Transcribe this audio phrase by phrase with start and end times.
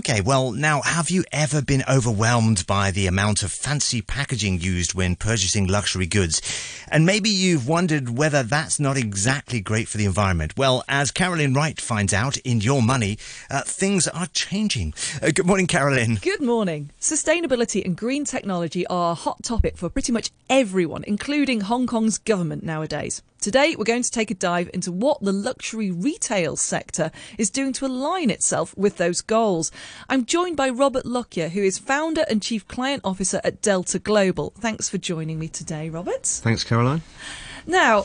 [0.00, 4.94] Okay, well, now, have you ever been overwhelmed by the amount of fancy packaging used
[4.94, 6.40] when purchasing luxury goods?
[6.88, 10.56] And maybe you've wondered whether that's not exactly great for the environment.
[10.56, 13.18] Well, as Carolyn Wright finds out in Your Money,
[13.50, 14.94] uh, things are changing.
[15.20, 16.14] Uh, good morning, Carolyn.
[16.14, 16.88] Good morning.
[16.98, 22.16] Sustainability and green technology are a hot topic for pretty much everyone, including Hong Kong's
[22.16, 23.20] government nowadays.
[23.40, 27.72] Today, we're going to take a dive into what the luxury retail sector is doing
[27.72, 29.72] to align itself with those goals.
[30.10, 34.52] I'm joined by Robert Lockyer, who is founder and chief client officer at Delta Global.
[34.58, 36.26] Thanks for joining me today, Robert.
[36.26, 37.00] Thanks, Caroline.
[37.66, 38.04] Now,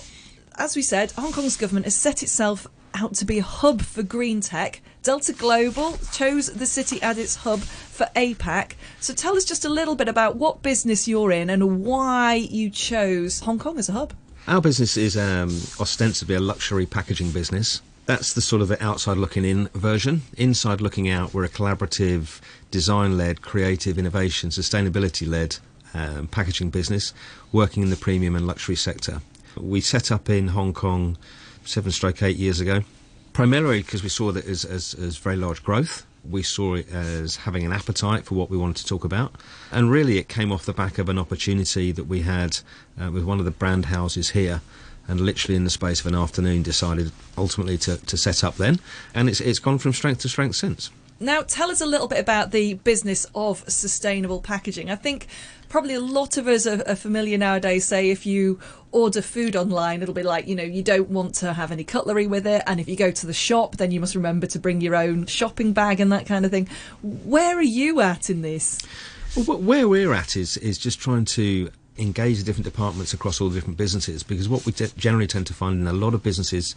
[0.58, 4.04] as we said, Hong Kong's government has set itself out to be a hub for
[4.04, 4.82] green tech.
[5.04, 8.76] Delta Global chose the city as its hub for APAC.
[9.02, 12.70] So tell us just a little bit about what business you're in and why you
[12.70, 14.14] chose Hong Kong as a hub.
[14.48, 15.50] Our business is um,
[15.80, 17.82] ostensibly a luxury packaging business.
[18.06, 20.22] That's the sort of outside looking in version.
[20.38, 25.58] Inside looking out, we're a collaborative, design led, creative, innovation, sustainability led
[25.96, 27.14] um, packaging business
[27.52, 29.22] working in the premium and luxury sector.
[29.58, 31.18] We set up in Hong Kong
[31.64, 32.84] seven stroke eight years ago,
[33.36, 37.36] primarily because we saw that as, as, as very large growth we saw it as
[37.36, 39.36] having an appetite for what we wanted to talk about.
[39.72, 42.60] And really, it came off the back of an opportunity that we had
[43.00, 44.62] uh, with one of the brand houses here.
[45.08, 48.80] And literally in the space of an afternoon, decided ultimately to, to set up then.
[49.14, 50.90] And it's, it's gone from strength to strength since.
[51.20, 54.90] Now, tell us a little bit about the business of sustainable packaging.
[54.90, 55.28] I think
[55.70, 57.86] probably a lot of us are, are, familiar nowadays.
[57.86, 58.60] Say, if you
[58.92, 62.28] order food online, it'll be like, you know, you don't want to have any cutlery
[62.28, 62.64] with it.
[62.68, 65.26] And if you go to the shop, then you must remember to bring your own
[65.26, 66.68] shopping bag and that kind of thing.
[67.02, 68.78] Where are you at in this?
[69.38, 73.48] Well, where we're at is, is just trying to engage the different departments across all
[73.48, 76.76] the different businesses because what we generally tend to find in a lot of businesses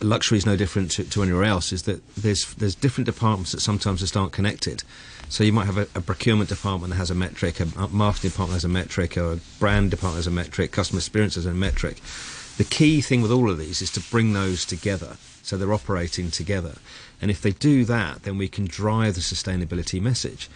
[0.00, 3.60] luxury is no different to, to, anywhere else is that there's there's different departments that
[3.60, 4.82] sometimes just aren't connected.
[5.28, 8.54] So you might have a, a procurement department that has a metric a marketing department
[8.54, 12.00] has a metric or a brand department has a metric customer experience has a metric.
[12.56, 16.30] The key thing with all of these is to bring those together so they're operating
[16.30, 16.74] together.
[17.20, 20.48] And if they do that then we can drive the sustainability message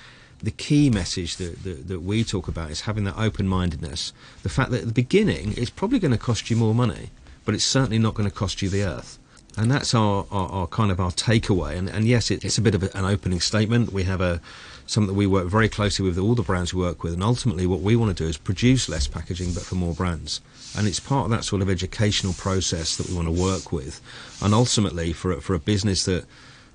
[0.42, 4.12] the key message that, that, that we talk about is having that open mindedness.
[4.42, 7.10] The fact that at the beginning it's probably going to cost you more money,
[7.44, 9.18] but it's certainly not going to cost you the earth.
[9.56, 11.76] And that's our, our, our kind of our takeaway.
[11.76, 13.92] And, and yes, it, it's a bit of a, an opening statement.
[13.92, 14.40] We have a
[14.86, 17.66] something that we work very closely with all the brands we work with, and ultimately
[17.66, 20.40] what we want to do is produce less packaging but for more brands.
[20.76, 24.00] And it's part of that sort of educational process that we want to work with.
[24.42, 26.26] And ultimately, for for a business that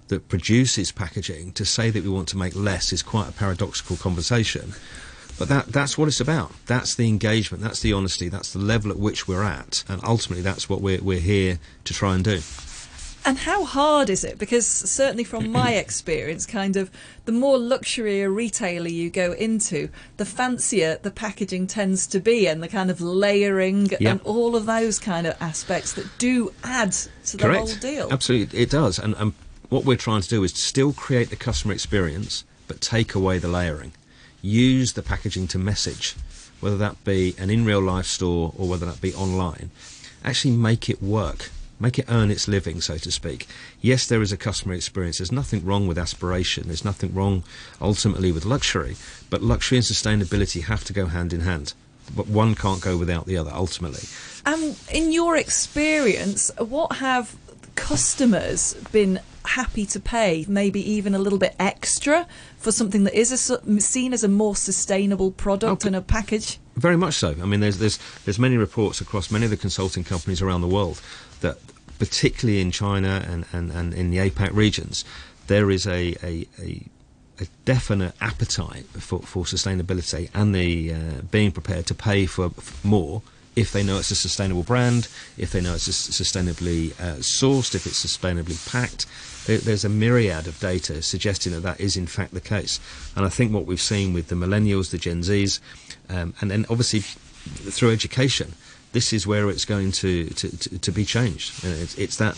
[0.09, 3.96] that produces packaging to say that we want to make less is quite a paradoxical
[3.96, 4.74] conversation.
[5.40, 6.52] But that, that's what it's about.
[6.66, 9.86] That's the engagement, that's the honesty, that's the level at which we're at.
[9.88, 12.42] And ultimately, that's what we're, we're here to try and do.
[13.25, 14.38] And how hard is it?
[14.38, 16.90] Because certainly from my experience, kind of
[17.26, 22.47] the more luxury a retailer you go into, the fancier the packaging tends to be,
[22.47, 26.91] and the kind of layering and all of those kind of aspects that do add
[27.26, 27.59] to the Correct.
[27.59, 28.09] whole deal.
[28.12, 29.00] Absolutely, it does.
[29.00, 29.34] And, and
[29.69, 33.47] what we're trying to do is still create the customer experience, but take away the
[33.47, 33.94] layering.
[34.41, 36.16] Use the packaging to message,
[36.59, 39.69] whether that be an in real life store or whether that be online.
[40.24, 41.52] Actually, make it work.
[41.79, 43.47] Make it earn its living, so to speak.
[43.79, 45.19] Yes, there is a customer experience.
[45.19, 46.66] There's nothing wrong with aspiration.
[46.68, 47.44] There's nothing wrong
[47.79, 48.97] ultimately with luxury.
[49.29, 51.74] But luxury and sustainability have to go hand in hand.
[52.13, 54.02] But one can't go without the other, ultimately.
[54.46, 57.35] Um, in your experience, what have
[57.79, 63.50] customers been happy to pay maybe even a little bit extra for something that is
[63.50, 66.59] a, seen as a more sustainable product and a package?
[66.75, 67.29] Very much so.
[67.41, 70.67] I mean, there's there's there's many reports across many of the consulting companies around the
[70.67, 71.01] world
[71.41, 71.57] that,
[71.97, 75.06] particularly in China and, and, and in the APAC regions,
[75.47, 76.85] there is a, a, a
[77.41, 80.97] a definite appetite for, for sustainability and the uh,
[81.31, 83.22] being prepared to pay for, for more
[83.59, 87.85] if they know it's a sustainable brand, if they know it's sustainably uh, sourced, if
[87.85, 89.06] it's sustainably packed.
[89.47, 92.79] There, there's a myriad of data suggesting that that is in fact the case.
[93.17, 95.59] And I think what we've seen with the millennials, the Gen Zs,
[96.09, 98.53] um, and then obviously through education,
[98.94, 101.64] this is where it's going to, to, to, to be changed.
[101.66, 102.35] It's, it's that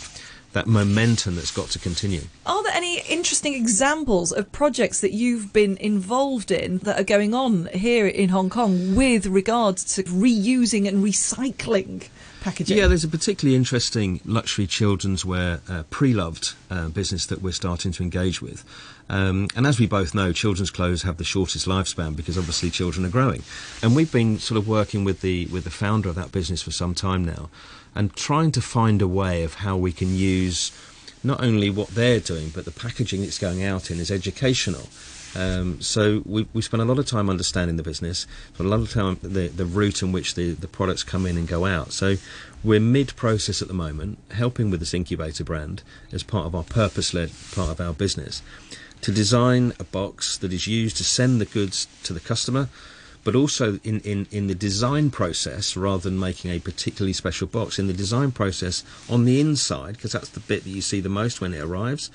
[0.52, 2.22] that momentum that's got to continue.
[2.46, 7.34] Are there any interesting examples of projects that you've been involved in that are going
[7.34, 12.08] on here in Hong Kong with regards to reusing and recycling?
[12.42, 12.76] Packaging.
[12.76, 17.92] Yeah, there's a particularly interesting luxury children's wear uh, pre-loved uh, business that we're starting
[17.92, 18.64] to engage with.
[19.08, 23.06] Um, and as we both know, children's clothes have the shortest lifespan because obviously children
[23.06, 23.42] are growing.
[23.80, 26.72] And we've been sort of working with the with the founder of that business for
[26.72, 27.48] some time now
[27.94, 30.72] and trying to find a way of how we can use
[31.24, 34.88] not only what they're doing, but the packaging it's going out in is educational.
[35.34, 38.80] Um, so we, we spend a lot of time understanding the business, but a lot
[38.80, 41.92] of time the, the route in which the, the products come in and go out.
[41.92, 42.16] So
[42.62, 47.30] we're mid-process at the moment, helping with this incubator brand as part of our purpose-led
[47.54, 48.42] part of our business
[49.00, 52.68] to design a box that is used to send the goods to the customer
[53.24, 57.78] but also in, in, in the design process, rather than making a particularly special box,
[57.78, 61.08] in the design process on the inside, because that's the bit that you see the
[61.08, 62.10] most when it arrives,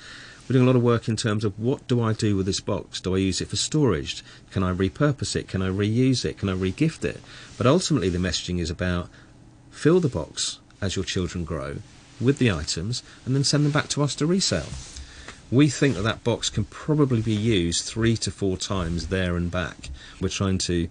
[0.48, 2.60] we're doing a lot of work in terms of what do I do with this
[2.60, 3.00] box?
[3.00, 4.24] Do I use it for storage?
[4.50, 5.46] Can I repurpose it?
[5.46, 6.38] Can I reuse it?
[6.38, 7.20] Can I regift it?
[7.58, 9.10] But ultimately, the messaging is about
[9.70, 11.76] fill the box as your children grow
[12.20, 14.68] with the items and then send them back to us to resell.
[15.50, 19.50] We think that that box can probably be used three to four times there and
[19.50, 19.88] back.
[20.20, 20.88] We're trying to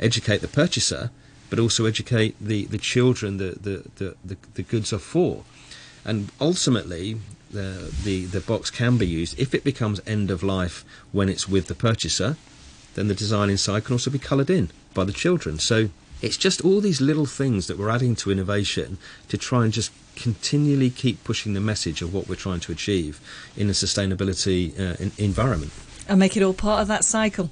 [0.00, 1.10] educate the purchaser,
[1.50, 5.44] but also educate the, the children that the, the, the, the goods are for.
[6.04, 7.18] And ultimately,
[7.52, 11.48] the, the, the box can be used if it becomes end of life when it's
[11.48, 12.36] with the purchaser,
[12.94, 15.58] then the design inside can also be coloured in by the children.
[15.58, 15.90] So
[16.20, 19.92] it's just all these little things that we're adding to innovation to try and just
[20.16, 23.20] continually keep pushing the message of what we're trying to achieve
[23.56, 25.72] in a sustainability uh, in, environment.
[26.08, 27.50] And make it all part of that cycle.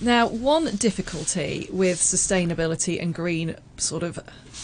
[0.00, 4.18] Now, one difficulty with sustainability and green sort of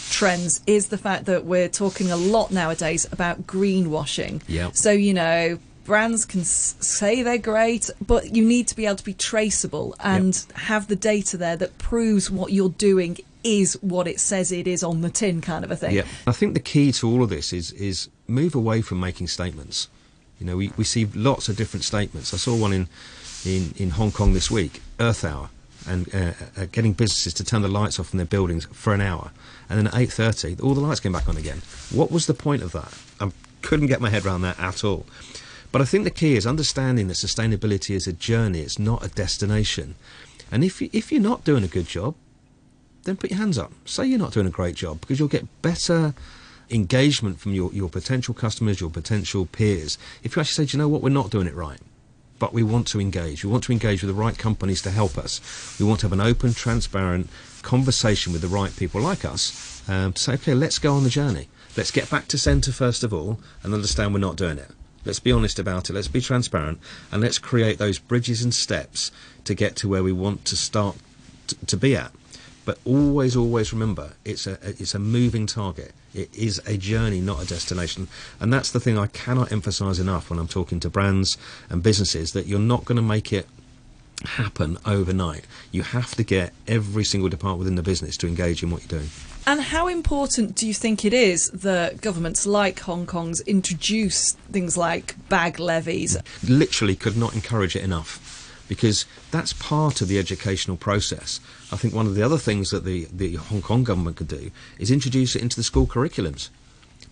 [0.09, 4.41] trends is the fact that we're talking a lot nowadays about greenwashing.
[4.47, 4.71] Yeah.
[4.73, 8.95] So, you know, brands can s- say they're great, but you need to be able
[8.95, 10.57] to be traceable and yep.
[10.57, 13.17] have the data there that proves what you're doing
[13.47, 15.95] is what it says it is on the tin, kind of a thing.
[15.95, 19.27] Yeah, I think the key to all of this is is move away from making
[19.27, 19.87] statements.
[20.39, 22.33] You know, we, we see lots of different statements.
[22.33, 22.87] I saw one in
[23.45, 25.49] in, in Hong Kong this week, Earth Hour,
[25.87, 29.01] and uh, uh, getting businesses to turn the lights off in their buildings for an
[29.01, 29.31] hour,
[29.69, 31.61] and then at eight thirty, all the lights came back on again.
[31.91, 32.93] What was the point of that?
[33.21, 35.05] I couldn't get my head around that at all.
[35.71, 39.09] But I think the key is understanding that sustainability is a journey; it's not a
[39.09, 39.95] destination.
[40.51, 42.15] And if you, if you're not doing a good job,
[43.07, 43.71] then put your hands up.
[43.85, 46.13] Say you're not doing a great job because you'll get better
[46.69, 49.97] engagement from your, your potential customers, your potential peers.
[50.23, 51.79] If you actually say, you know what, we're not doing it right,
[52.37, 53.45] but we want to engage.
[53.45, 55.77] We want to engage with the right companies to help us.
[55.79, 57.29] We want to have an open, transparent
[57.61, 61.09] conversation with the right people like us um, to say, okay, let's go on the
[61.09, 61.47] journey.
[61.77, 64.71] Let's get back to centre first of all and understand we're not doing it.
[65.05, 65.93] Let's be honest about it.
[65.93, 66.79] Let's be transparent
[67.11, 69.11] and let's create those bridges and steps
[69.45, 70.97] to get to where we want to start
[71.65, 72.11] to be at.
[72.67, 75.93] But always, always remember, it's a it's a moving target.
[76.13, 78.09] It is a journey, not a destination.
[78.41, 81.37] And that's the thing I cannot emphasise enough when I'm talking to brands
[81.69, 83.47] and businesses that you're not going to make it
[84.25, 85.45] happen overnight.
[85.71, 88.99] You have to get every single department within the business to engage in what you're
[88.99, 89.11] doing.
[89.45, 94.75] And how important do you think it is that governments like Hong Kong's introduce things
[94.75, 96.17] like bag levies?
[96.45, 98.36] Literally could not encourage it enough
[98.67, 101.39] because that's part of the educational process.
[101.71, 104.51] I think one of the other things that the, the Hong Kong government could do
[104.77, 106.49] is introduce it into the school curriculums.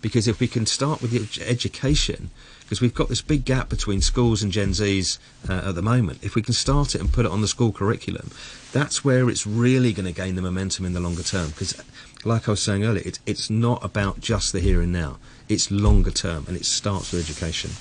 [0.02, 2.30] Because if we can start with the education,
[2.60, 5.18] because we've got this big gap between schools and Gen Zs
[5.50, 7.72] uh, at the moment, if we can start it and put it on the school
[7.72, 8.30] curriculum,
[8.72, 11.50] that's where it's really going to gain the momentum in the longer term.
[11.50, 11.82] Because,
[12.24, 15.18] like I was saying earlier, it, it's not about just the here and now,
[15.50, 17.72] it's longer term and it starts with education.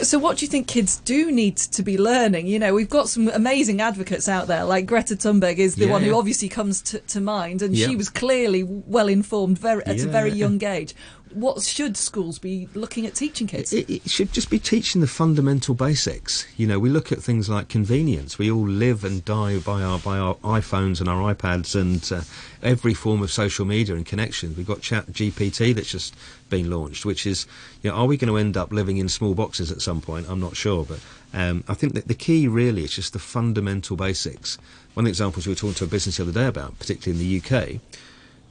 [0.00, 2.46] So, what do you think kids do need to be learning?
[2.46, 5.92] You know, we've got some amazing advocates out there, like Greta Thunberg is the yeah,
[5.92, 9.96] one who obviously comes to, to mind, and she was clearly well informed very, at
[9.96, 10.04] yeah.
[10.04, 10.94] a very young age
[11.36, 13.70] what should schools be looking at teaching kids?
[13.72, 16.46] It, it, should just be teaching the fundamental basics.
[16.56, 18.38] You know, we look at things like convenience.
[18.38, 22.24] We all live and die by our by our iPhones and our iPads and uh,
[22.62, 24.56] every form of social media and connections.
[24.56, 26.14] We've got Chat GPT that's just
[26.48, 27.46] been launched, which is,
[27.82, 30.26] you know, are we going to end up living in small boxes at some point?
[30.30, 31.00] I'm not sure, but
[31.34, 34.56] um, I think that the key really is just the fundamental basics.
[34.94, 37.22] One of the examples we were talking to a business the other day about, particularly
[37.22, 37.80] in the UK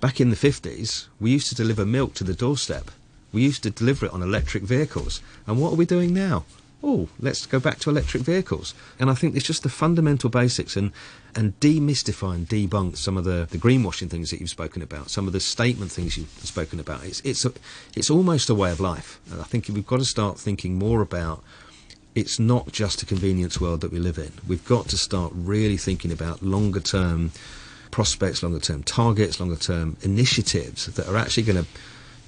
[0.06, 2.92] Back in the 50s, we used to deliver milk to the doorstep.
[3.34, 5.20] We used to deliver it on electric vehicles.
[5.48, 6.46] And what are we doing now?
[6.84, 8.76] Oh, let's go back to electric vehicles.
[9.00, 10.92] And I think it's just the fundamental basics and,
[11.34, 15.26] and demystify and debunk some of the, the greenwashing things that you've spoken about, some
[15.26, 17.04] of the statement things you've spoken about.
[17.04, 17.52] It's, it's, a,
[17.96, 19.20] it's almost a way of life.
[19.32, 21.44] And I think we've got to start thinking more about
[22.14, 24.34] it's not just a convenience world that we live in.
[24.48, 27.32] We've got to start really thinking about longer term
[27.96, 31.66] prospects, longer term targets, longer term initiatives that are actually going to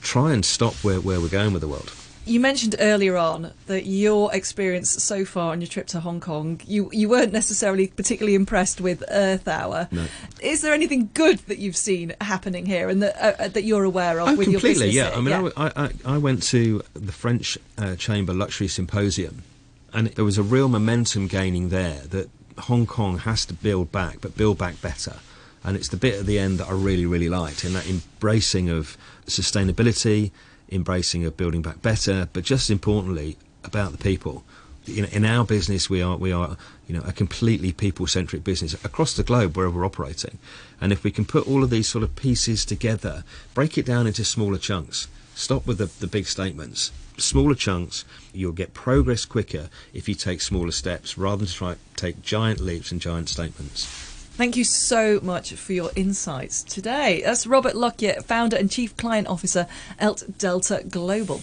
[0.01, 1.93] try and stop where, where we're going with the world.
[2.25, 6.62] You mentioned earlier on that your experience so far on your trip to Hong Kong,
[6.65, 9.89] you, you weren't necessarily particularly impressed with Earth Hour.
[9.91, 10.05] No.
[10.39, 13.83] Is there anything good that you've seen happening here and that uh, uh that you're
[13.83, 15.09] aware of Oh, with completely, yeah.
[15.09, 15.17] here?
[15.17, 19.43] I mean, I I went to the French uh, Chamber Luxury Symposium,
[19.91, 24.21] and there was a real momentum gaining there that Hong Kong has to build back,
[24.21, 25.17] but build back better.
[25.64, 28.70] And it's the bit at the end that I really, really liked, in that embracing
[28.70, 30.32] of sustainability,
[30.72, 34.44] embracing of building back better, but just importantly about the people.
[34.88, 36.56] In, in our business, we are we are
[36.88, 40.38] you know a completely people-centric business across the globe wherever we're operating,
[40.80, 44.08] and if we can put all of these sort of pieces together, break it down
[44.08, 49.70] into smaller chunks, stop with the, the big statements, smaller chunks, you'll get progress quicker
[49.94, 54.16] if you take smaller steps rather than try take giant leaps and giant statements.
[54.38, 57.24] Thank you so much for your insights today.
[57.25, 59.65] That's Robert Lockyer, founder and chief client officer,
[59.98, 61.41] Elt Delta Global.